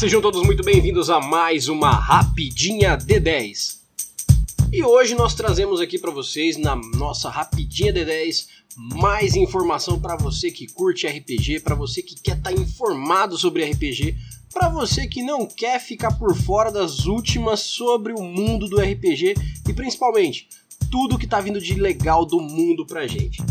sejam 0.00 0.22
todos 0.22 0.42
muito 0.46 0.64
bem-vindos 0.64 1.10
a 1.10 1.20
mais 1.20 1.68
uma 1.68 1.90
Rapidinha 1.90 2.96
D10. 2.96 3.80
E 4.72 4.82
hoje 4.82 5.14
nós 5.14 5.34
trazemos 5.34 5.78
aqui 5.78 5.98
para 5.98 6.10
vocês, 6.10 6.56
na 6.56 6.74
nossa 6.74 7.28
Rapidinha 7.28 7.92
D10, 7.92 8.46
mais 8.94 9.36
informação 9.36 10.00
para 10.00 10.16
você 10.16 10.50
que 10.50 10.66
curte 10.66 11.06
RPG, 11.06 11.60
para 11.60 11.74
você 11.74 12.00
que 12.00 12.14
quer 12.14 12.38
estar 12.38 12.50
tá 12.50 12.56
informado 12.56 13.36
sobre 13.36 13.70
RPG, 13.70 14.16
para 14.50 14.70
você 14.70 15.06
que 15.06 15.22
não 15.22 15.44
quer 15.44 15.78
ficar 15.78 16.12
por 16.12 16.34
fora 16.34 16.72
das 16.72 17.04
últimas 17.04 17.60
sobre 17.60 18.14
o 18.14 18.22
mundo 18.22 18.70
do 18.70 18.80
RPG 18.80 19.34
e 19.68 19.72
principalmente 19.74 20.48
tudo 20.90 21.18
que 21.18 21.26
está 21.26 21.42
vindo 21.42 21.60
de 21.60 21.74
legal 21.74 22.24
do 22.24 22.40
mundo 22.40 22.86
pra 22.86 23.06
gente. 23.06 23.42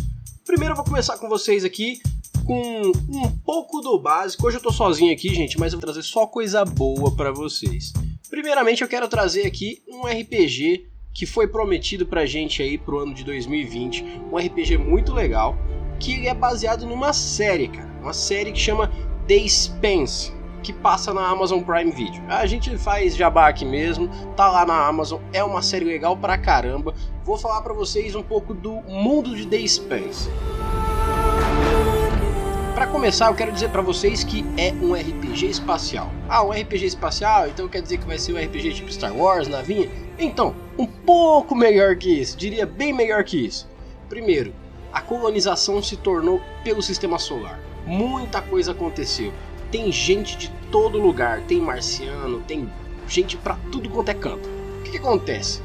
Primeiro 0.44 0.72
eu 0.72 0.78
vou 0.78 0.86
começar 0.86 1.16
com 1.20 1.30
vocês 1.30 1.64
aqui 1.64 2.02
com 2.50 2.82
um 3.08 3.30
pouco 3.46 3.80
do 3.80 4.00
básico. 4.00 4.48
Hoje 4.48 4.58
eu 4.58 4.62
tô 4.62 4.72
sozinho 4.72 5.14
aqui, 5.14 5.30
gente, 5.36 5.60
mas 5.60 5.72
eu 5.72 5.78
vou 5.78 5.86
trazer 5.86 6.02
só 6.02 6.26
coisa 6.26 6.66
boa 6.66 7.16
para 7.16 7.32
vocês. 7.32 7.94
Primeiramente, 8.28 8.82
eu 8.82 8.88
quero 8.88 9.08
trazer 9.08 9.46
aqui 9.46 9.84
um 9.88 10.08
RPG 10.08 10.90
que 11.14 11.28
foi 11.28 11.48
prometido 11.48 12.08
pra 12.08 12.26
gente 12.26 12.64
aí 12.64 12.76
pro 12.76 12.98
ano 12.98 13.14
de 13.14 13.24
2020, 13.24 14.04
um 14.32 14.36
RPG 14.36 14.80
muito 14.80 15.14
legal, 15.14 15.56
que 16.00 16.28
é 16.28 16.34
baseado 16.34 16.88
numa 16.88 17.14
série, 17.14 17.68
cara, 17.68 17.88
uma 18.02 18.14
série 18.14 18.52
que 18.52 18.60
chama 18.60 18.92
The 19.28 19.48
Spence, 19.48 20.34
que 20.64 20.74
passa 20.74 21.14
na 21.14 21.28
Amazon 21.28 21.62
Prime 21.62 21.92
Video. 21.92 22.24
A 22.28 22.48
gente 22.48 22.76
faz 22.80 23.16
jabá 23.16 23.48
aqui 23.48 23.64
mesmo, 23.64 24.10
tá 24.36 24.50
lá 24.50 24.66
na 24.66 24.88
Amazon, 24.88 25.22
é 25.32 25.44
uma 25.44 25.62
série 25.62 25.86
legal 25.86 26.18
pra 26.18 26.36
caramba. 26.36 26.96
Vou 27.24 27.38
falar 27.38 27.62
para 27.62 27.76
vocês 27.76 28.16
um 28.16 28.24
pouco 28.24 28.56
do 28.56 28.72
mundo 28.88 29.36
de 29.36 29.46
The 29.46 29.68
Spence. 29.68 30.30
Começar, 33.00 33.28
eu 33.28 33.34
quero 33.34 33.54
dizer 33.54 33.70
para 33.70 33.82
vocês 33.82 34.26
que 34.26 34.44
é 34.58 34.74
um 34.74 34.94
RPG 34.94 35.46
espacial. 35.46 36.12
Ah, 36.28 36.44
um 36.44 36.52
RPG 36.52 36.86
espacial, 36.86 37.48
então 37.48 37.66
quer 37.66 37.82
dizer 37.82 37.98
que 37.98 38.06
vai 38.06 38.18
ser 38.18 38.34
um 38.34 38.38
RPG 38.38 38.74
tipo 38.74 38.92
Star 38.92 39.16
Wars, 39.16 39.48
navinha? 39.48 39.90
Então, 40.20 40.54
um 40.78 40.86
pouco 40.86 41.56
melhor 41.56 41.96
que 41.96 42.10
isso, 42.20 42.36
diria 42.36 42.66
bem 42.66 42.92
melhor 42.92 43.24
que 43.24 43.38
isso. 43.38 43.70
Primeiro, 44.10 44.54
a 44.92 45.00
colonização 45.00 45.82
se 45.82 45.96
tornou 45.96 46.42
pelo 46.62 46.82
sistema 46.82 47.18
solar. 47.18 47.58
Muita 47.86 48.42
coisa 48.42 48.74
aconteceu. 48.74 49.32
Tem 49.72 49.90
gente 49.94 50.38
de 50.38 50.50
todo 50.70 51.00
lugar, 51.00 51.40
tem 51.44 51.62
marciano, 51.62 52.42
tem 52.42 52.70
gente 53.08 53.38
para 53.38 53.56
tudo 53.72 53.90
quanto 53.90 54.10
é 54.10 54.14
canto. 54.14 54.50
O 54.80 54.84
que, 54.84 54.92
que 54.92 54.98
acontece? 54.98 55.62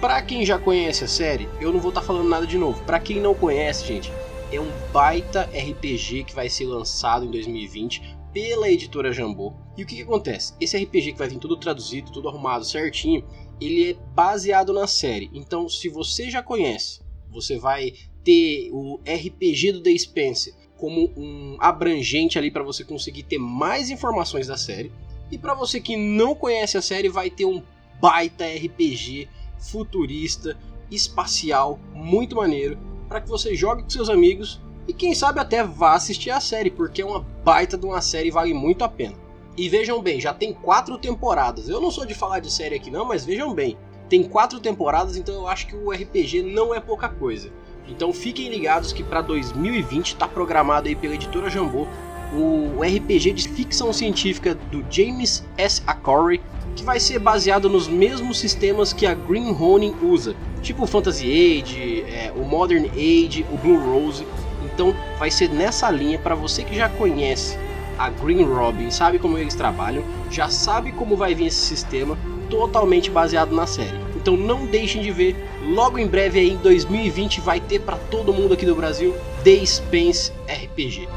Para 0.00 0.20
quem 0.20 0.44
já 0.44 0.58
conhece 0.58 1.04
a 1.04 1.08
série, 1.08 1.48
eu 1.60 1.72
não 1.72 1.78
vou 1.78 1.90
estar 1.90 2.00
tá 2.00 2.06
falando 2.08 2.28
nada 2.28 2.44
de 2.44 2.58
novo. 2.58 2.82
Para 2.82 2.98
quem 2.98 3.20
não 3.20 3.34
conhece, 3.34 3.86
gente, 3.86 4.12
é 4.52 4.60
um 4.60 4.70
baita 4.92 5.44
RPG 5.44 6.24
que 6.24 6.34
vai 6.34 6.48
ser 6.48 6.66
lançado 6.66 7.24
em 7.24 7.30
2020 7.30 8.16
pela 8.32 8.70
editora 8.70 9.12
Jambô. 9.12 9.54
E 9.76 9.82
o 9.82 9.86
que, 9.86 9.96
que 9.96 10.02
acontece? 10.02 10.54
Esse 10.60 10.76
RPG 10.76 11.12
que 11.12 11.18
vai 11.18 11.28
vir 11.28 11.38
tudo 11.38 11.56
traduzido, 11.56 12.12
tudo 12.12 12.28
arrumado 12.28 12.64
certinho, 12.64 13.24
ele 13.58 13.90
é 13.90 13.94
baseado 14.14 14.72
na 14.72 14.86
série. 14.86 15.30
Então, 15.32 15.68
se 15.68 15.88
você 15.88 16.30
já 16.30 16.42
conhece, 16.42 17.00
você 17.30 17.58
vai 17.58 17.94
ter 18.22 18.68
o 18.72 19.00
RPG 19.06 19.72
do 19.72 19.82
The 19.82 19.96
Spencer 19.96 20.54
como 20.76 21.10
um 21.16 21.56
abrangente 21.58 22.38
ali 22.38 22.50
para 22.50 22.62
você 22.62 22.84
conseguir 22.84 23.22
ter 23.22 23.38
mais 23.38 23.88
informações 23.88 24.48
da 24.48 24.56
série. 24.56 24.92
E 25.30 25.38
para 25.38 25.54
você 25.54 25.80
que 25.80 25.96
não 25.96 26.34
conhece 26.34 26.76
a 26.76 26.82
série, 26.82 27.08
vai 27.08 27.30
ter 27.30 27.46
um 27.46 27.62
baita 28.00 28.44
RPG 28.44 29.28
futurista, 29.58 30.58
espacial, 30.90 31.78
muito 31.94 32.36
maneiro 32.36 32.91
para 33.12 33.20
que 33.20 33.28
você 33.28 33.54
jogue 33.54 33.82
com 33.82 33.90
seus 33.90 34.08
amigos 34.08 34.58
e 34.88 34.92
quem 34.94 35.14
sabe 35.14 35.38
até 35.38 35.62
vá 35.62 35.92
assistir 35.92 36.30
a 36.30 36.40
série, 36.40 36.70
porque 36.70 37.02
é 37.02 37.04
uma 37.04 37.20
baita 37.44 37.76
de 37.76 37.84
uma 37.84 38.00
série 38.00 38.28
e 38.28 38.30
vale 38.30 38.54
muito 38.54 38.82
a 38.84 38.88
pena. 38.88 39.14
E 39.54 39.68
vejam 39.68 40.00
bem, 40.00 40.18
já 40.18 40.32
tem 40.32 40.54
quatro 40.54 40.96
temporadas. 40.96 41.68
Eu 41.68 41.78
não 41.78 41.90
sou 41.90 42.06
de 42.06 42.14
falar 42.14 42.40
de 42.40 42.50
série 42.50 42.74
aqui 42.74 42.90
não, 42.90 43.04
mas 43.04 43.26
vejam 43.26 43.52
bem, 43.52 43.76
tem 44.08 44.22
quatro 44.22 44.58
temporadas, 44.58 45.14
então 45.14 45.34
eu 45.34 45.46
acho 45.46 45.66
que 45.66 45.76
o 45.76 45.90
RPG 45.90 46.42
não 46.42 46.74
é 46.74 46.80
pouca 46.80 47.06
coisa. 47.06 47.50
Então 47.86 48.14
fiquem 48.14 48.48
ligados 48.48 48.94
que 48.94 49.02
para 49.02 49.20
2020 49.20 50.06
está 50.06 50.26
programado 50.26 50.88
aí 50.88 50.96
pela 50.96 51.14
editora 51.14 51.50
Jambô 51.50 51.86
o 52.34 52.80
RPG 52.80 53.32
de 53.32 53.46
ficção 53.46 53.92
científica 53.92 54.54
do 54.54 54.82
James 54.88 55.44
S. 55.58 55.82
Acorey, 55.86 56.40
que 56.74 56.82
vai 56.82 56.98
ser 56.98 57.18
baseado 57.18 57.68
nos 57.68 57.86
mesmos 57.86 58.38
sistemas 58.38 58.94
que 58.94 59.04
a 59.04 59.12
Green 59.12 59.52
Ronin 59.52 59.94
usa, 60.02 60.34
tipo 60.62 60.84
o 60.84 60.86
Fantasy 60.86 61.26
Age, 61.26 62.04
é, 62.08 62.32
o 62.34 62.44
Modern 62.44 62.86
Age, 62.92 63.44
o 63.52 63.58
Blue 63.58 63.78
Rose. 63.78 64.26
Então 64.64 64.94
vai 65.18 65.30
ser 65.30 65.50
nessa 65.50 65.90
linha 65.90 66.18
para 66.18 66.34
você 66.34 66.62
que 66.64 66.74
já 66.74 66.88
conhece 66.88 67.58
a 67.98 68.08
Green 68.08 68.44
Robin, 68.44 68.90
sabe 68.90 69.18
como 69.18 69.36
eles 69.36 69.54
trabalham, 69.54 70.02
já 70.30 70.48
sabe 70.48 70.92
como 70.92 71.16
vai 71.16 71.34
vir 71.34 71.46
esse 71.46 71.60
sistema, 71.60 72.16
totalmente 72.48 73.10
baseado 73.10 73.54
na 73.54 73.66
série. 73.66 74.00
Então 74.16 74.36
não 74.36 74.66
deixem 74.66 75.02
de 75.02 75.10
ver, 75.10 75.36
logo 75.62 75.98
em 75.98 76.06
breve 76.06 76.38
aí 76.38 76.50
em 76.50 76.56
2020 76.56 77.40
vai 77.40 77.60
ter 77.60 77.80
para 77.80 77.96
todo 77.96 78.32
mundo 78.32 78.54
aqui 78.54 78.64
do 78.64 78.74
Brasil 78.74 79.14
The 79.44 79.64
Spence 79.66 80.32
RPG. 80.48 81.08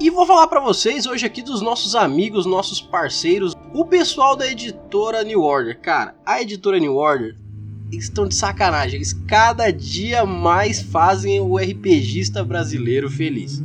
E 0.00 0.08
vou 0.08 0.24
falar 0.24 0.46
para 0.46 0.60
vocês 0.60 1.04
hoje 1.04 1.26
aqui 1.26 1.42
dos 1.42 1.60
nossos 1.60 1.94
amigos, 1.94 2.46
nossos 2.46 2.80
parceiros, 2.80 3.54
o 3.74 3.84
pessoal 3.84 4.34
da 4.34 4.50
editora 4.50 5.22
New 5.22 5.42
Order. 5.42 5.78
Cara, 5.78 6.14
a 6.24 6.40
editora 6.40 6.78
New 6.78 6.96
Order 6.96 7.36
estão 7.92 8.26
de 8.26 8.34
sacanagem. 8.34 8.96
Eles 8.96 9.12
cada 9.26 9.70
dia 9.70 10.24
mais 10.24 10.80
fazem 10.80 11.40
o 11.40 11.56
RPGista 11.56 12.44
brasileiro 12.44 13.10
feliz. 13.10 13.62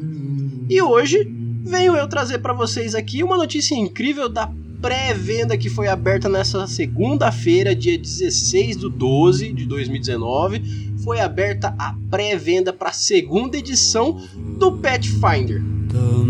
E 0.69 0.81
hoje 0.81 1.31
venho 1.63 1.95
eu 1.95 2.07
trazer 2.07 2.39
para 2.39 2.53
vocês 2.53 2.95
aqui 2.95 3.23
uma 3.23 3.37
notícia 3.37 3.75
incrível 3.75 4.29
da 4.29 4.51
pré-venda 4.81 5.57
que 5.57 5.69
foi 5.69 5.87
aberta 5.87 6.29
nessa 6.29 6.67
segunda-feira, 6.67 7.75
dia 7.75 7.97
16 7.97 8.75
do 8.77 8.89
12 8.89 9.53
de 9.53 9.65
2019. 9.65 10.95
Foi 11.03 11.19
aberta 11.19 11.75
a 11.77 11.95
pré-venda 12.09 12.73
para 12.73 12.89
a 12.89 12.93
segunda 12.93 13.57
edição 13.57 14.21
do 14.57 14.73
Pathfinder. 14.73 15.61
Não 15.93 16.25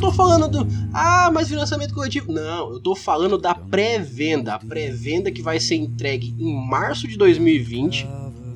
tô 0.00 0.10
falando 0.10 0.48
do. 0.48 0.66
Ah, 0.92 1.30
mas 1.32 1.48
financiamento 1.48 1.94
coletivo. 1.94 2.32
Não, 2.32 2.72
eu 2.72 2.80
tô 2.80 2.96
falando 2.96 3.36
da 3.38 3.54
pré-venda. 3.54 4.54
A 4.54 4.58
pré-venda 4.58 5.30
que 5.30 5.42
vai 5.42 5.60
ser 5.60 5.76
entregue 5.76 6.34
em 6.38 6.54
março 6.68 7.06
de 7.06 7.16
2020. 7.16 8.06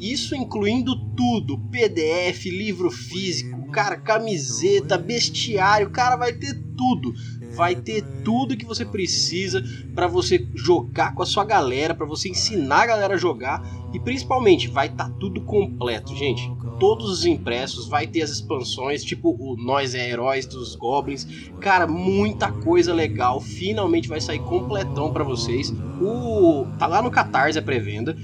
Isso 0.00 0.34
incluindo 0.34 0.96
tudo: 1.14 1.58
PDF, 1.70 2.46
livro 2.46 2.90
físico, 2.90 3.70
cara, 3.70 3.96
camiseta, 3.96 4.98
bestiário, 4.98 5.90
cara, 5.90 6.16
vai 6.16 6.32
ter 6.32 6.54
tudo 6.76 7.14
vai 7.54 7.74
ter 7.76 8.02
tudo 8.24 8.56
que 8.56 8.64
você 8.64 8.84
precisa 8.84 9.62
para 9.94 10.06
você 10.06 10.46
jogar 10.54 11.14
com 11.14 11.22
a 11.22 11.26
sua 11.26 11.44
galera, 11.44 11.94
para 11.94 12.06
você 12.06 12.28
ensinar 12.28 12.82
a 12.82 12.86
galera 12.86 13.14
a 13.14 13.18
jogar 13.18 13.64
e 13.92 14.00
principalmente 14.00 14.68
vai 14.68 14.88
estar 14.88 15.08
tá 15.08 15.14
tudo 15.20 15.40
completo, 15.42 16.14
gente. 16.16 16.50
Todos 16.80 17.08
os 17.08 17.24
impressos, 17.24 17.86
vai 17.86 18.06
ter 18.06 18.22
as 18.22 18.30
expansões, 18.30 19.04
tipo 19.04 19.30
o 19.38 19.56
Nós 19.56 19.94
é 19.94 20.10
Heróis 20.10 20.44
dos 20.44 20.74
Goblins. 20.74 21.26
Cara, 21.60 21.86
muita 21.86 22.50
coisa 22.50 22.92
legal. 22.92 23.40
Finalmente 23.40 24.08
vai 24.08 24.20
sair 24.20 24.40
completão 24.40 25.12
para 25.12 25.22
vocês. 25.22 25.72
O 26.00 26.66
tá 26.78 26.88
lá 26.88 27.00
no 27.00 27.10
Catarse 27.10 27.58
a 27.58 27.62
pré-venda 27.62 28.16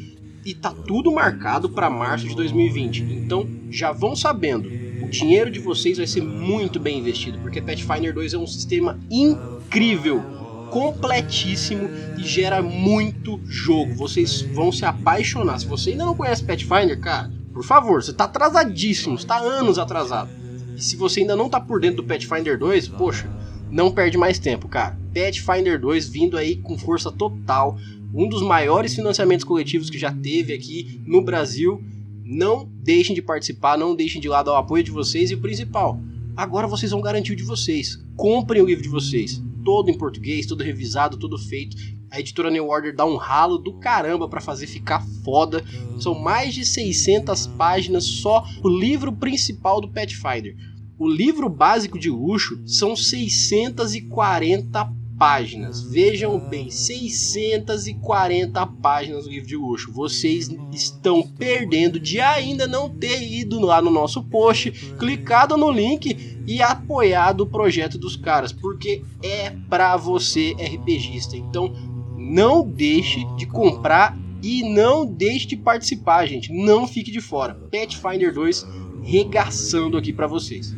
e 0.44 0.54
tá 0.54 0.74
tudo 0.86 1.12
marcado 1.12 1.68
para 1.68 1.88
março 1.88 2.26
de 2.26 2.34
2020. 2.34 3.02
Então, 3.02 3.46
já 3.70 3.92
vão 3.92 4.16
sabendo 4.16 4.89
dinheiro 5.10 5.50
de 5.50 5.58
vocês 5.58 5.98
vai 5.98 6.06
ser 6.06 6.22
muito 6.22 6.78
bem 6.78 7.00
investido, 7.00 7.38
porque 7.40 7.60
Pathfinder 7.60 8.14
2 8.14 8.34
é 8.34 8.38
um 8.38 8.46
sistema 8.46 8.98
incrível, 9.10 10.22
completíssimo 10.70 11.90
e 12.16 12.22
gera 12.22 12.62
muito 12.62 13.40
jogo. 13.44 13.94
Vocês 13.94 14.40
vão 14.40 14.70
se 14.70 14.84
apaixonar. 14.84 15.58
Se 15.58 15.66
você 15.66 15.90
ainda 15.90 16.06
não 16.06 16.14
conhece 16.14 16.44
Pathfinder, 16.44 16.98
cara, 16.98 17.30
por 17.52 17.64
favor, 17.64 18.02
você 18.02 18.12
está 18.12 18.24
atrasadíssimo, 18.24 19.16
está 19.16 19.38
anos 19.38 19.78
atrasado. 19.78 20.30
E 20.76 20.82
se 20.82 20.96
você 20.96 21.20
ainda 21.20 21.36
não 21.36 21.46
está 21.46 21.60
por 21.60 21.80
dentro 21.80 21.98
do 21.98 22.04
Pathfinder 22.04 22.58
2, 22.58 22.88
poxa, 22.88 23.28
não 23.70 23.90
perde 23.90 24.16
mais 24.16 24.38
tempo, 24.38 24.68
cara. 24.68 24.98
Pathfinder 25.12 25.78
2 25.78 26.08
vindo 26.08 26.38
aí 26.38 26.56
com 26.56 26.78
força 26.78 27.10
total, 27.10 27.76
um 28.14 28.28
dos 28.28 28.42
maiores 28.42 28.94
financiamentos 28.94 29.44
coletivos 29.44 29.90
que 29.90 29.98
já 29.98 30.12
teve 30.12 30.52
aqui 30.52 31.00
no 31.04 31.22
Brasil 31.22 31.82
não 32.30 32.64
deixem 32.64 33.12
de 33.12 33.20
participar, 33.20 33.76
não 33.76 33.96
deixem 33.96 34.20
de 34.20 34.28
lado 34.28 34.52
o 34.52 34.54
apoio 34.54 34.84
de 34.84 34.92
vocês 34.92 35.32
e 35.32 35.34
o 35.34 35.40
principal, 35.40 36.00
agora 36.36 36.68
vocês 36.68 36.92
vão 36.92 37.00
garantir 37.00 37.32
o 37.32 37.36
de 37.36 37.42
vocês. 37.42 38.00
Comprem 38.16 38.62
o 38.62 38.66
livro 38.66 38.84
de 38.84 38.88
vocês, 38.88 39.42
todo 39.64 39.90
em 39.90 39.98
português, 39.98 40.46
todo 40.46 40.62
revisado, 40.62 41.16
tudo 41.16 41.36
feito. 41.36 41.76
A 42.08 42.20
editora 42.20 42.48
New 42.48 42.68
Order 42.68 42.94
dá 42.94 43.04
um 43.04 43.16
ralo 43.16 43.58
do 43.58 43.72
caramba 43.74 44.28
para 44.28 44.40
fazer 44.40 44.68
ficar 44.68 45.04
foda. 45.24 45.64
São 45.98 46.14
mais 46.14 46.54
de 46.54 46.64
600 46.64 47.48
páginas 47.48 48.04
só 48.04 48.46
o 48.62 48.68
livro 48.68 49.12
principal 49.12 49.80
do 49.80 49.88
Pathfinder. 49.88 50.54
O 50.96 51.08
livro 51.08 51.48
básico 51.48 51.98
de 51.98 52.10
luxo 52.10 52.60
são 52.64 52.94
640 52.94 54.99
páginas. 55.20 55.82
Vejam 55.82 56.38
bem, 56.38 56.70
640 56.70 58.66
páginas 58.82 59.24
do 59.24 59.30
livro 59.30 59.46
de 59.46 59.54
luxo. 59.54 59.92
Vocês 59.92 60.48
estão 60.72 61.22
perdendo 61.22 62.00
de 62.00 62.18
ainda 62.18 62.66
não 62.66 62.88
ter 62.88 63.22
ido 63.22 63.60
lá 63.60 63.82
no 63.82 63.90
nosso 63.90 64.22
post, 64.22 64.70
clicado 64.98 65.58
no 65.58 65.70
link 65.70 66.40
e 66.46 66.62
apoiado 66.62 67.42
o 67.42 67.46
projeto 67.46 67.98
dos 67.98 68.16
caras, 68.16 68.50
porque 68.50 69.04
é 69.22 69.50
para 69.68 69.94
você 69.98 70.52
RPGista. 70.52 71.36
Então, 71.36 71.70
não 72.16 72.66
deixe 72.66 73.22
de 73.36 73.44
comprar 73.44 74.18
e 74.42 74.62
não 74.62 75.04
deixe 75.04 75.46
de 75.48 75.56
participar, 75.58 76.24
gente. 76.24 76.50
Não 76.50 76.88
fique 76.88 77.10
de 77.10 77.20
fora. 77.20 77.60
Pathfinder 77.70 78.32
2 78.32 78.66
regaçando 79.02 79.98
aqui 79.98 80.14
para 80.14 80.26
vocês. 80.26 80.74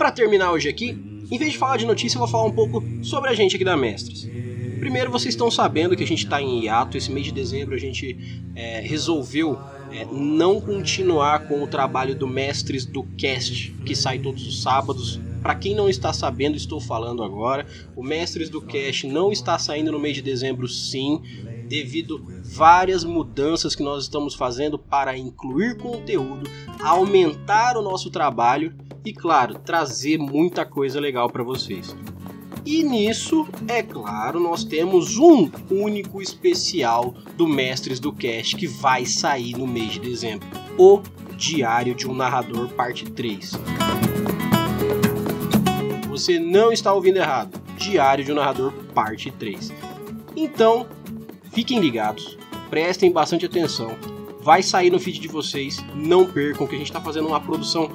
Para 0.00 0.10
terminar 0.10 0.50
hoje 0.50 0.66
aqui, 0.66 0.98
em 1.30 1.36
vez 1.36 1.52
de 1.52 1.58
falar 1.58 1.76
de 1.76 1.84
notícia, 1.84 2.16
eu 2.16 2.20
vou 2.20 2.28
falar 2.28 2.46
um 2.46 2.52
pouco 2.52 2.82
sobre 3.02 3.28
a 3.28 3.34
gente 3.34 3.54
aqui 3.54 3.64
da 3.66 3.76
Mestres. 3.76 4.26
Primeiro, 4.78 5.10
vocês 5.10 5.34
estão 5.34 5.50
sabendo 5.50 5.94
que 5.94 6.02
a 6.02 6.06
gente 6.06 6.24
está 6.24 6.40
em 6.40 6.64
hiato. 6.64 6.96
Esse 6.96 7.12
mês 7.12 7.26
de 7.26 7.32
dezembro 7.32 7.74
a 7.74 7.78
gente 7.78 8.16
é, 8.56 8.80
resolveu 8.80 9.58
é, 9.92 10.06
não 10.10 10.58
continuar 10.58 11.46
com 11.46 11.62
o 11.62 11.66
trabalho 11.66 12.14
do 12.14 12.26
Mestres 12.26 12.86
do 12.86 13.02
Cast, 13.18 13.72
que 13.84 13.94
sai 13.94 14.18
todos 14.18 14.46
os 14.46 14.62
sábados. 14.62 15.20
Para 15.42 15.54
quem 15.54 15.74
não 15.74 15.86
está 15.86 16.14
sabendo, 16.14 16.56
estou 16.56 16.80
falando 16.80 17.22
agora. 17.22 17.66
O 17.94 18.02
Mestres 18.02 18.48
do 18.48 18.62
Cast 18.62 19.06
não 19.06 19.30
está 19.30 19.58
saindo 19.58 19.92
no 19.92 20.00
mês 20.00 20.14
de 20.14 20.22
dezembro, 20.22 20.66
sim, 20.66 21.20
devido 21.68 22.26
várias 22.42 23.04
mudanças 23.04 23.74
que 23.74 23.82
nós 23.82 24.04
estamos 24.04 24.34
fazendo 24.34 24.78
para 24.78 25.14
incluir 25.14 25.76
conteúdo, 25.76 26.48
aumentar 26.80 27.76
o 27.76 27.82
nosso 27.82 28.08
trabalho 28.08 28.74
e, 29.04 29.12
claro, 29.12 29.58
trazer 29.58 30.18
muita 30.18 30.64
coisa 30.64 31.00
legal 31.00 31.28
para 31.30 31.42
vocês. 31.42 31.96
E 32.64 32.82
nisso, 32.82 33.48
é 33.66 33.82
claro, 33.82 34.38
nós 34.38 34.64
temos 34.64 35.16
um 35.16 35.50
único 35.70 36.20
especial 36.20 37.14
do 37.36 37.48
Mestres 37.48 37.98
do 37.98 38.12
Cast 38.12 38.56
que 38.56 38.66
vai 38.66 39.06
sair 39.06 39.56
no 39.56 39.66
mês 39.66 39.92
de 39.92 40.00
dezembro: 40.00 40.46
O 40.76 41.00
Diário 41.36 41.94
de 41.94 42.06
um 42.06 42.14
Narrador, 42.14 42.68
parte 42.68 43.10
3. 43.10 43.52
Você 46.08 46.38
não 46.38 46.70
está 46.70 46.92
ouvindo 46.92 47.16
errado. 47.16 47.58
Diário 47.78 48.22
de 48.22 48.30
um 48.30 48.34
Narrador, 48.34 48.72
parte 48.94 49.30
3. 49.30 49.72
Então, 50.36 50.86
fiquem 51.50 51.80
ligados, 51.80 52.36
prestem 52.68 53.10
bastante 53.10 53.46
atenção. 53.46 53.96
Vai 54.42 54.62
sair 54.62 54.90
no 54.90 54.98
feed 54.98 55.18
de 55.18 55.28
vocês, 55.28 55.84
não 55.94 56.26
percam 56.26 56.66
que 56.66 56.74
a 56.74 56.78
gente 56.78 56.88
está 56.88 57.00
fazendo 57.00 57.28
uma 57.28 57.40
produção 57.40 57.90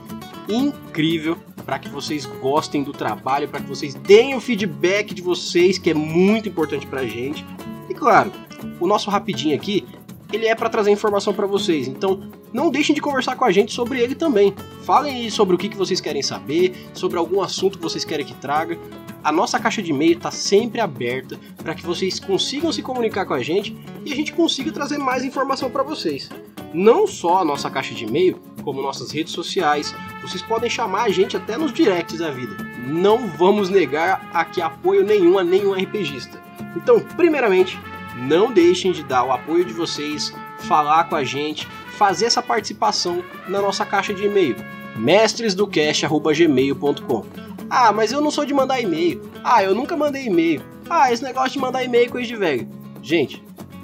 incrível 0.48 1.38
para 1.66 1.80
que 1.80 1.90
vocês 1.90 2.26
gostem 2.26 2.84
do 2.84 2.92
trabalho, 2.92 3.48
para 3.48 3.60
que 3.60 3.68
vocês 3.68 3.96
deem 3.96 4.36
o 4.36 4.42
feedback 4.42 5.14
de 5.14 5.22
vocês, 5.22 5.78
que 5.78 5.90
é 5.90 5.94
muito 5.94 6.48
importante 6.48 6.86
para 6.86 7.02
a 7.02 7.08
gente. 7.08 7.46
E 7.90 7.94
claro, 7.94 8.32
o 8.80 8.88
nosso 8.88 9.10
rapidinho 9.10 9.56
aqui, 9.56 9.86
ele 10.32 10.46
é 10.46 10.56
para 10.56 10.70
trazer 10.70 10.92
informação 10.92 11.34
para 11.34 11.48
vocês. 11.48 11.88
Então, 11.88 12.22
não 12.54 12.70
deixem 12.70 12.96
de 12.96 13.02
conversar 13.02 13.36
com 13.36 13.46
a 13.46 13.52
gente 13.52 13.74
sobre 13.74 14.00
ele 14.00 14.16
também. 14.16 14.54
Falem 14.84 15.16
aí 15.16 15.32
sobre 15.32 15.56
o 15.56 15.58
que, 15.58 15.76
vocês 15.76 16.00
querem 16.00 16.22
saber, 16.22 16.74
sobre 16.94 17.18
algum 17.18 17.42
assunto 17.42 17.78
que 17.78 17.84
vocês 17.84 18.06
querem 18.06 18.26
que 18.26 18.34
traga. 18.36 18.80
A 19.24 19.32
nossa 19.32 19.60
caixa 19.60 19.82
de 19.82 19.92
e-mail 19.92 20.14
está 20.14 20.32
sempre 20.32 20.80
aberta 20.80 21.40
para 21.58 21.74
que 21.74 21.86
vocês 21.86 22.20
consigam 22.20 22.72
se 22.72 22.82
comunicar 22.82 23.26
com 23.26 23.34
a 23.34 23.42
gente 23.42 23.76
e 24.06 24.14
a 24.14 24.16
gente 24.16 24.32
consiga 24.34 24.72
trazer 24.72 24.98
mais 25.00 25.26
informação 25.26 25.70
para 25.70 25.84
vocês. 25.84 26.30
Não 26.74 27.08
só 27.08 27.40
a 27.40 27.46
nossa 27.46 27.70
caixa 27.70 27.94
de 27.94 28.06
e-mail, 28.06 28.40
como 28.66 28.82
nossas 28.82 29.12
redes 29.12 29.32
sociais. 29.32 29.96
Vocês 30.22 30.42
podem 30.42 30.70
chamar 30.70 31.04
a 31.04 31.10
gente 31.10 31.38
até 31.38 31.58
nos 31.58 31.72
directs 31.72 32.20
da 32.20 32.32
vida. 32.32 32.58
Não 32.86 33.28
vamos 33.28 33.70
negar 33.70 34.30
aqui 34.34 34.62
apoio 34.62 35.06
nenhum 35.06 35.40
a 35.40 35.44
nenhum 35.44 35.74
RPGista. 35.74 36.44
Então, 36.76 37.00
primeiramente, 37.00 37.80
não 38.18 38.52
deixem 38.52 38.92
de 38.92 39.04
dar 39.04 39.24
o 39.24 39.32
apoio 39.32 39.64
de 39.64 39.72
vocês, 39.72 40.34
falar 40.60 41.06
com 41.06 41.16
a 41.16 41.24
gente, 41.24 41.66
fazer 41.98 42.26
essa 42.26 42.42
participação 42.42 43.24
na 43.48 43.62
nossa 43.62 43.86
caixa 43.86 44.14
de 44.14 44.26
e-mail 44.26 44.58
mestresdocast@gmail.com. 44.96 47.26
Ah, 47.70 47.92
mas 47.92 48.12
eu 48.12 48.22
não 48.22 48.32
sou 48.32 48.46
de 48.46 48.54
mandar 48.54 48.80
e-mail. 48.80 49.22
Ah, 49.44 49.64
eu 49.64 49.76
nunca 49.76 49.98
mandei 49.98 50.28
e-mail. 50.28 50.62
Ah, 50.90 51.12
esse 51.12 51.24
negócio 51.24 51.52
de 51.52 51.60
mandar 51.60 51.84
e-mail 51.84 52.06
é 52.06 52.10
coisa 52.10 52.28
de 52.28 52.36
velho. 52.36 52.68
Gente, 53.02 53.44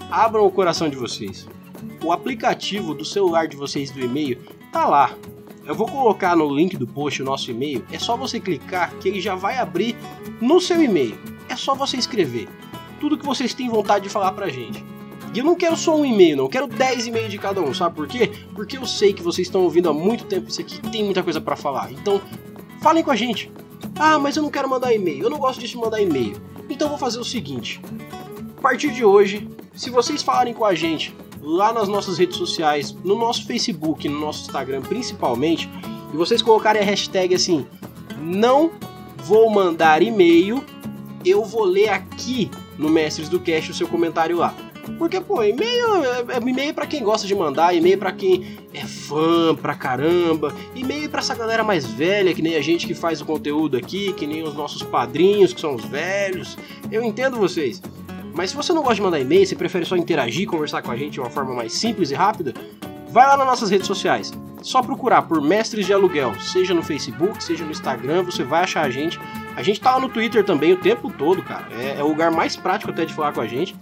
abram 0.09 0.45
o 0.45 0.51
coração 0.51 0.87
de 0.89 0.95
vocês. 0.95 1.47
O 2.03 2.11
aplicativo 2.11 2.93
do 2.93 3.03
celular 3.03 3.47
de 3.47 3.57
vocês 3.57 3.89
do 3.91 3.99
e-mail 3.99 4.37
tá 4.71 4.85
lá. 4.85 5.15
Eu 5.65 5.75
vou 5.75 5.87
colocar 5.87 6.35
no 6.35 6.53
link 6.53 6.75
do 6.75 6.87
post 6.87 7.21
o 7.21 7.25
nosso 7.25 7.51
e-mail. 7.51 7.85
É 7.91 7.99
só 7.99 8.17
você 8.17 8.39
clicar 8.39 8.93
que 8.95 9.07
ele 9.07 9.21
já 9.21 9.35
vai 9.35 9.57
abrir 9.57 9.95
no 10.39 10.59
seu 10.59 10.81
e-mail. 10.81 11.17
É 11.47 11.55
só 11.55 11.75
você 11.75 11.97
escrever 11.97 12.47
tudo 12.99 13.17
que 13.17 13.25
vocês 13.25 13.53
têm 13.53 13.67
vontade 13.67 14.03
de 14.03 14.09
falar 14.09 14.31
pra 14.31 14.47
gente. 14.47 14.83
E 15.33 15.39
eu 15.39 15.45
não 15.45 15.55
quero 15.55 15.75
só 15.75 15.95
um 15.95 16.05
e-mail, 16.05 16.37
não. 16.37 16.45
Eu 16.45 16.49
quero 16.49 16.67
10 16.67 17.07
e-mails 17.07 17.31
de 17.31 17.37
cada 17.37 17.61
um, 17.61 17.73
sabe 17.73 17.95
por 17.95 18.07
quê? 18.07 18.31
Porque 18.53 18.77
eu 18.77 18.85
sei 18.85 19.13
que 19.13 19.23
vocês 19.23 19.47
estão 19.47 19.63
ouvindo 19.63 19.89
há 19.89 19.93
muito 19.93 20.25
tempo 20.25 20.49
isso 20.49 20.61
aqui 20.61 20.79
tem 20.89 21.03
muita 21.03 21.23
coisa 21.23 21.41
para 21.41 21.55
falar. 21.55 21.91
Então, 21.91 22.21
falem 22.81 23.03
com 23.03 23.11
a 23.11 23.15
gente. 23.15 23.51
Ah, 23.97 24.19
mas 24.19 24.35
eu 24.35 24.43
não 24.43 24.49
quero 24.49 24.69
mandar 24.69 24.93
e-mail. 24.93 25.23
Eu 25.23 25.29
não 25.29 25.39
gosto 25.39 25.59
disso 25.59 25.73
de 25.73 25.79
mandar 25.79 26.01
e-mail. 26.01 26.35
Então 26.69 26.89
vou 26.89 26.97
fazer 26.97 27.19
o 27.19 27.23
seguinte. 27.23 27.81
A 28.57 28.61
partir 28.61 28.91
de 28.91 29.03
hoje, 29.03 29.47
se 29.73 29.89
vocês 29.89 30.21
falarem 30.21 30.53
com 30.53 30.65
a 30.65 30.75
gente 30.75 31.15
lá 31.41 31.73
nas 31.73 31.87
nossas 31.87 32.17
redes 32.17 32.37
sociais, 32.37 32.95
no 33.03 33.15
nosso 33.15 33.45
Facebook, 33.45 34.07
no 34.07 34.19
nosso 34.19 34.43
Instagram 34.43 34.81
principalmente, 34.81 35.69
e 36.13 36.17
vocês 36.17 36.41
colocarem 36.41 36.81
a 36.81 36.85
hashtag 36.85 37.33
assim, 37.33 37.65
não 38.21 38.71
vou 39.17 39.49
mandar 39.49 40.01
e-mail, 40.01 40.63
eu 41.25 41.43
vou 41.43 41.63
ler 41.63 41.89
aqui 41.89 42.49
no 42.77 42.89
Mestres 42.89 43.29
do 43.29 43.39
Cast 43.39 43.71
o 43.71 43.73
seu 43.73 43.87
comentário 43.87 44.37
lá. 44.37 44.53
Porque, 44.97 45.21
pô, 45.21 45.43
e-mail 45.43 46.03
é, 46.03 46.37
é 46.37 46.37
e-mail 46.37 46.73
para 46.73 46.87
quem 46.87 47.03
gosta 47.03 47.27
de 47.27 47.35
mandar, 47.35 47.73
e-mail 47.75 47.97
para 47.97 48.11
quem 48.11 48.57
é 48.73 48.81
fã 48.81 49.55
pra 49.55 49.75
caramba, 49.75 50.55
e-mail 50.75 51.09
para 51.09 51.19
essa 51.19 51.35
galera 51.35 51.63
mais 51.63 51.85
velha, 51.85 52.33
que 52.33 52.41
nem 52.41 52.55
a 52.55 52.61
gente 52.61 52.87
que 52.87 52.93
faz 52.93 53.21
o 53.21 53.25
conteúdo 53.25 53.77
aqui, 53.77 54.11
que 54.13 54.25
nem 54.25 54.43
os 54.43 54.55
nossos 54.55 54.81
padrinhos, 54.81 55.53
que 55.53 55.61
são 55.61 55.75
os 55.75 55.85
velhos. 55.85 56.57
Eu 56.91 57.03
entendo 57.03 57.37
vocês. 57.37 57.81
Mas 58.33 58.51
se 58.51 58.55
você 58.55 58.73
não 58.73 58.81
gosta 58.81 58.95
de 58.95 59.01
mandar 59.01 59.19
e-mail, 59.19 59.45
você 59.45 59.55
prefere 59.55 59.85
só 59.85 59.95
interagir, 59.95 60.47
conversar 60.47 60.81
com 60.81 60.91
a 60.91 60.95
gente 60.95 61.13
de 61.13 61.19
uma 61.19 61.29
forma 61.29 61.53
mais 61.53 61.73
simples 61.73 62.11
e 62.11 62.15
rápida, 62.15 62.53
vai 63.09 63.27
lá 63.27 63.37
nas 63.37 63.45
nossas 63.45 63.69
redes 63.69 63.87
sociais. 63.87 64.31
Só 64.61 64.81
procurar 64.81 65.23
por 65.23 65.41
Mestres 65.41 65.85
de 65.85 65.93
Aluguel, 65.93 66.39
seja 66.39 66.73
no 66.73 66.83
Facebook, 66.83 67.43
seja 67.43 67.65
no 67.65 67.71
Instagram, 67.71 68.23
você 68.23 68.43
vai 68.43 68.63
achar 68.63 68.83
a 68.83 68.89
gente. 68.89 69.19
A 69.55 69.63
gente 69.63 69.81
tá 69.81 69.95
lá 69.95 69.99
no 69.99 70.07
Twitter 70.07 70.43
também 70.43 70.71
o 70.71 70.77
tempo 70.77 71.11
todo, 71.11 71.41
cara. 71.41 71.67
É, 71.71 71.97
é 71.99 72.03
o 72.03 72.07
lugar 72.07 72.31
mais 72.31 72.55
prático 72.55 72.91
até 72.91 73.03
de 73.03 73.13
falar 73.13 73.33
com 73.33 73.41
a 73.41 73.47
gente. 73.47 73.75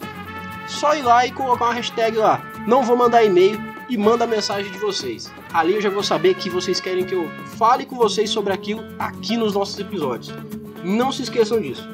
Só 0.67 0.95
ir 0.95 1.01
lá 1.01 1.25
e 1.25 1.31
colocar 1.31 1.65
uma 1.65 1.73
hashtag 1.73 2.17
lá. 2.17 2.41
Não 2.65 2.83
vou 2.83 2.95
mandar 2.95 3.23
e-mail 3.23 3.59
e 3.89 3.97
manda 3.97 4.23
a 4.23 4.27
mensagem 4.27 4.71
de 4.71 4.77
vocês. 4.77 5.31
Ali 5.53 5.73
eu 5.73 5.81
já 5.81 5.89
vou 5.89 6.03
saber 6.03 6.35
que 6.35 6.49
vocês 6.49 6.79
querem 6.79 7.03
que 7.03 7.15
eu 7.15 7.29
fale 7.57 7.85
com 7.85 7.95
vocês 7.95 8.29
sobre 8.29 8.53
aquilo 8.53 8.83
aqui 8.97 9.35
nos 9.35 9.53
nossos 9.53 9.77
episódios. 9.79 10.33
Não 10.83 11.11
se 11.11 11.23
esqueçam 11.23 11.59
disso. 11.59 11.87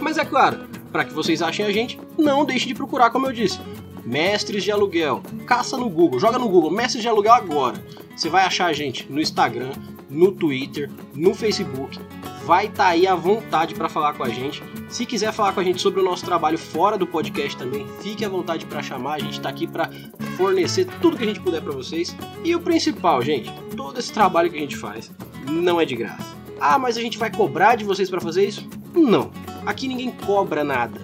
Mas 0.00 0.18
é 0.18 0.24
claro, 0.24 0.71
para 0.92 1.04
que 1.04 1.14
vocês 1.14 1.40
achem 1.40 1.64
a 1.64 1.72
gente, 1.72 1.98
não 2.18 2.44
deixe 2.44 2.66
de 2.66 2.74
procurar, 2.74 3.10
como 3.10 3.26
eu 3.26 3.32
disse. 3.32 3.58
Mestres 4.04 4.62
de 4.62 4.70
Aluguel. 4.70 5.22
Caça 5.46 5.76
no 5.76 5.88
Google, 5.88 6.20
joga 6.20 6.38
no 6.38 6.48
Google, 6.48 6.70
Mestres 6.70 7.02
de 7.02 7.08
Aluguel 7.08 7.34
agora. 7.34 7.82
Você 8.14 8.28
vai 8.28 8.44
achar 8.44 8.66
a 8.66 8.72
gente 8.72 9.10
no 9.10 9.20
Instagram, 9.20 9.72
no 10.10 10.32
Twitter, 10.32 10.90
no 11.14 11.34
Facebook. 11.34 11.98
Vai 12.44 12.66
estar 12.66 12.84
tá 12.84 12.90
aí 12.90 13.06
à 13.06 13.14
vontade 13.14 13.74
para 13.74 13.88
falar 13.88 14.14
com 14.14 14.24
a 14.24 14.28
gente. 14.28 14.62
Se 14.88 15.06
quiser 15.06 15.32
falar 15.32 15.52
com 15.52 15.60
a 15.60 15.64
gente 15.64 15.80
sobre 15.80 16.00
o 16.00 16.04
nosso 16.04 16.24
trabalho 16.24 16.58
fora 16.58 16.98
do 16.98 17.06
podcast 17.06 17.56
também, 17.56 17.86
fique 18.00 18.24
à 18.24 18.28
vontade 18.28 18.66
para 18.66 18.82
chamar. 18.82 19.14
A 19.14 19.18
gente 19.20 19.34
está 19.34 19.48
aqui 19.48 19.66
para 19.66 19.88
fornecer 20.36 20.86
tudo 21.00 21.16
que 21.16 21.22
a 21.22 21.26
gente 21.26 21.40
puder 21.40 21.62
para 21.62 21.72
vocês. 21.72 22.14
E 22.44 22.54
o 22.54 22.60
principal, 22.60 23.22
gente, 23.22 23.50
todo 23.76 23.98
esse 23.98 24.12
trabalho 24.12 24.50
que 24.50 24.56
a 24.56 24.60
gente 24.60 24.76
faz 24.76 25.10
não 25.48 25.80
é 25.80 25.84
de 25.84 25.94
graça. 25.94 26.36
Ah, 26.60 26.78
mas 26.78 26.96
a 26.96 27.00
gente 27.00 27.16
vai 27.18 27.30
cobrar 27.30 27.76
de 27.76 27.84
vocês 27.84 28.10
para 28.10 28.20
fazer 28.20 28.46
isso? 28.46 28.68
Não. 28.94 29.30
Aqui 29.64 29.86
ninguém 29.86 30.10
cobra 30.10 30.64
nada. 30.64 31.00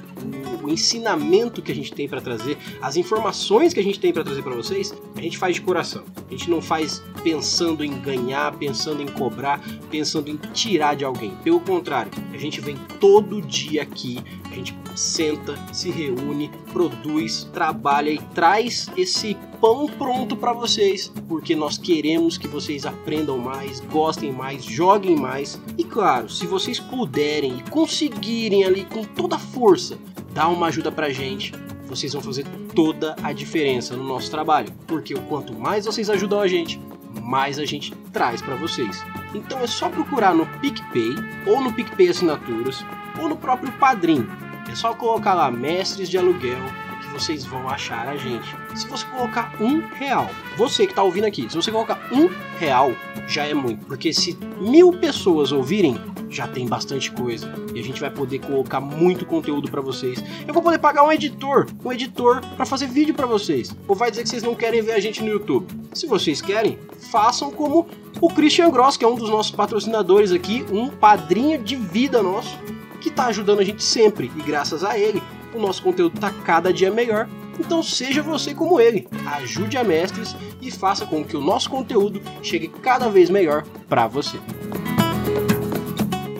O 0.68 0.70
ensinamento 0.70 1.62
que 1.62 1.72
a 1.72 1.74
gente 1.74 1.94
tem 1.94 2.06
para 2.06 2.20
trazer, 2.20 2.58
as 2.82 2.94
informações 2.94 3.72
que 3.72 3.80
a 3.80 3.82
gente 3.82 3.98
tem 3.98 4.12
para 4.12 4.22
trazer 4.22 4.42
para 4.42 4.54
vocês, 4.54 4.94
a 5.16 5.20
gente 5.22 5.38
faz 5.38 5.54
de 5.54 5.62
coração. 5.62 6.04
A 6.28 6.30
gente 6.30 6.50
não 6.50 6.60
faz 6.60 7.02
pensando 7.22 7.82
em 7.82 7.98
ganhar, 8.02 8.54
pensando 8.58 9.00
em 9.00 9.06
cobrar, 9.06 9.62
pensando 9.90 10.28
em 10.28 10.36
tirar 10.52 10.94
de 10.94 11.06
alguém. 11.06 11.34
Pelo 11.42 11.58
contrário, 11.60 12.12
a 12.34 12.36
gente 12.36 12.60
vem 12.60 12.76
todo 13.00 13.40
dia 13.40 13.80
aqui, 13.80 14.18
a 14.44 14.54
gente 14.54 14.76
senta, 14.94 15.58
se 15.72 15.88
reúne, 15.88 16.50
produz, 16.70 17.44
trabalha 17.44 18.10
e 18.10 18.18
traz 18.34 18.90
esse 18.94 19.38
pão 19.62 19.86
pronto 19.86 20.36
para 20.36 20.52
vocês, 20.52 21.10
porque 21.26 21.56
nós 21.56 21.78
queremos 21.78 22.36
que 22.36 22.46
vocês 22.46 22.84
aprendam 22.84 23.38
mais, 23.38 23.80
gostem 23.80 24.32
mais, 24.32 24.64
joguem 24.64 25.16
mais. 25.16 25.58
E 25.78 25.84
claro, 25.84 26.28
se 26.28 26.46
vocês 26.46 26.78
puderem 26.78 27.56
e 27.56 27.70
conseguirem 27.70 28.64
ali 28.64 28.84
com 28.84 29.02
toda 29.02 29.36
a 29.36 29.38
força 29.38 29.98
dar 30.38 30.46
uma 30.46 30.68
ajuda 30.68 30.92
pra 30.92 31.10
gente, 31.10 31.52
vocês 31.88 32.12
vão 32.12 32.22
fazer 32.22 32.46
toda 32.72 33.16
a 33.24 33.32
diferença 33.32 33.96
no 33.96 34.04
nosso 34.04 34.30
trabalho, 34.30 34.72
porque 34.86 35.12
o 35.12 35.20
quanto 35.22 35.52
mais 35.52 35.84
vocês 35.84 36.08
ajudam 36.08 36.40
a 36.40 36.46
gente, 36.46 36.80
mais 37.24 37.58
a 37.58 37.64
gente 37.64 37.92
traz 38.12 38.40
para 38.40 38.54
vocês. 38.54 39.04
Então 39.34 39.58
é 39.58 39.66
só 39.66 39.88
procurar 39.88 40.36
no 40.36 40.46
PicPay, 40.60 41.16
ou 41.44 41.60
no 41.60 41.72
PicPay 41.72 42.10
Assinaturas, 42.10 42.84
ou 43.20 43.28
no 43.28 43.36
próprio 43.36 43.72
Padrim. 43.80 44.28
É 44.70 44.76
só 44.76 44.94
colocar 44.94 45.34
lá 45.34 45.50
Mestres 45.50 46.08
de 46.08 46.16
Aluguel 46.16 46.62
que 47.00 47.08
vocês 47.08 47.44
vão 47.44 47.68
achar 47.68 48.06
a 48.06 48.16
gente. 48.16 48.46
Se 48.76 48.86
você 48.86 49.04
colocar 49.06 49.56
um 49.60 49.84
real, 49.88 50.30
você 50.56 50.86
que 50.86 50.92
está 50.92 51.02
ouvindo 51.02 51.24
aqui, 51.24 51.50
se 51.50 51.56
você 51.56 51.72
colocar 51.72 51.98
um 52.12 52.30
real, 52.60 52.92
já 53.26 53.44
é 53.44 53.54
muito. 53.54 53.84
Porque 53.86 54.12
se 54.12 54.38
mil 54.60 54.92
pessoas 54.92 55.50
ouvirem, 55.50 55.98
já 56.30 56.46
tem 56.46 56.66
bastante 56.66 57.10
coisa 57.10 57.52
e 57.74 57.80
a 57.80 57.82
gente 57.82 58.00
vai 58.00 58.10
poder 58.10 58.38
colocar 58.40 58.80
muito 58.80 59.24
conteúdo 59.24 59.70
para 59.70 59.80
vocês. 59.80 60.22
Eu 60.46 60.54
vou 60.54 60.62
poder 60.62 60.78
pagar 60.78 61.04
um 61.04 61.12
editor, 61.12 61.66
um 61.84 61.92
editor 61.92 62.40
para 62.56 62.66
fazer 62.66 62.86
vídeo 62.86 63.14
para 63.14 63.26
vocês. 63.26 63.74
Ou 63.86 63.94
vai 63.94 64.10
dizer 64.10 64.22
que 64.22 64.28
vocês 64.28 64.42
não 64.42 64.54
querem 64.54 64.82
ver 64.82 64.92
a 64.92 65.00
gente 65.00 65.22
no 65.22 65.28
YouTube? 65.28 65.66
Se 65.94 66.06
vocês 66.06 66.40
querem, 66.40 66.78
façam 67.10 67.50
como 67.50 67.86
o 68.20 68.28
Christian 68.28 68.70
Gross, 68.70 68.96
que 68.96 69.04
é 69.04 69.08
um 69.08 69.14
dos 69.14 69.30
nossos 69.30 69.52
patrocinadores 69.52 70.32
aqui, 70.32 70.64
um 70.70 70.88
padrinho 70.88 71.58
de 71.62 71.76
vida 71.76 72.22
nosso, 72.22 72.58
que 73.00 73.08
está 73.08 73.26
ajudando 73.26 73.60
a 73.60 73.64
gente 73.64 73.82
sempre 73.82 74.30
e 74.36 74.42
graças 74.42 74.82
a 74.82 74.98
ele 74.98 75.22
o 75.54 75.58
nosso 75.58 75.82
conteúdo 75.82 76.14
está 76.16 76.30
cada 76.30 76.72
dia 76.72 76.90
melhor. 76.90 77.28
Então 77.58 77.82
seja 77.82 78.22
você 78.22 78.54
como 78.54 78.80
ele, 78.80 79.08
ajude 79.26 79.76
a 79.76 79.82
mestres 79.82 80.36
e 80.60 80.70
faça 80.70 81.04
com 81.04 81.24
que 81.24 81.36
o 81.36 81.40
nosso 81.40 81.68
conteúdo 81.68 82.20
chegue 82.42 82.68
cada 82.68 83.08
vez 83.08 83.28
melhor 83.28 83.64
para 83.88 84.06
você. 84.06 84.38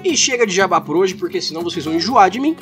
E 0.08 0.16
chega 0.16 0.46
de 0.46 0.54
jabá 0.54 0.80
por 0.80 0.96
hoje, 0.96 1.14
porque 1.14 1.38
senão 1.38 1.62
vocês 1.62 1.84
vão 1.84 1.92
enjoar 1.92 2.30
de 2.30 2.40
mim. 2.40 2.56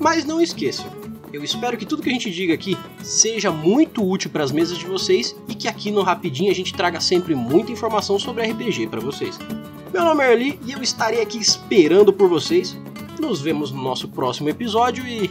Mas 0.00 0.24
não 0.24 0.40
esqueçam, 0.40 0.86
eu 1.32 1.44
espero 1.44 1.76
que 1.76 1.86
tudo 1.86 2.02
que 2.02 2.08
a 2.08 2.12
gente 2.12 2.28
diga 2.28 2.52
aqui 2.54 2.76
seja 3.02 3.52
muito 3.52 4.04
útil 4.04 4.30
para 4.30 4.42
as 4.42 4.50
mesas 4.50 4.76
de 4.76 4.84
vocês 4.84 5.36
e 5.48 5.54
que 5.54 5.68
aqui 5.68 5.92
no 5.92 6.02
Rapidinho 6.02 6.50
a 6.50 6.54
gente 6.54 6.74
traga 6.74 6.98
sempre 6.98 7.36
muita 7.36 7.70
informação 7.70 8.18
sobre 8.18 8.44
RPG 8.50 8.88
para 8.88 9.00
vocês. 9.00 9.38
Meu 9.92 10.04
nome 10.04 10.24
é 10.24 10.32
Erli 10.32 10.60
e 10.66 10.72
eu 10.72 10.82
estarei 10.82 11.20
aqui 11.20 11.38
esperando 11.38 12.12
por 12.12 12.28
vocês. 12.28 12.76
Nos 13.20 13.40
vemos 13.40 13.70
no 13.70 13.80
nosso 13.80 14.08
próximo 14.08 14.48
episódio 14.48 15.06
e 15.06 15.30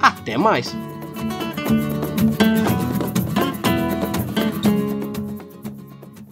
até 0.00 0.36
mais! 0.36 0.83